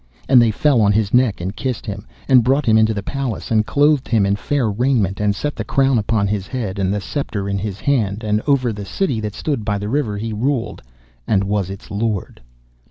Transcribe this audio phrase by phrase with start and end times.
[0.27, 3.51] And they fell on his neck and kissed him, and brought him into the palace
[3.51, 6.99] and clothed him in fair raiment, and set the crown upon his head, and the
[6.99, 10.81] sceptre in his hand, and over the city that stood by the river he ruled,
[11.27, 12.41] and was its lord.